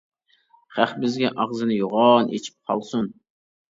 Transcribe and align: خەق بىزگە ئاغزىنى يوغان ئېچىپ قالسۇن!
خەق 0.77 0.95
بىزگە 1.03 1.33
ئاغزىنى 1.37 1.79
يوغان 1.83 2.35
ئېچىپ 2.35 2.61
قالسۇن! 2.77 3.17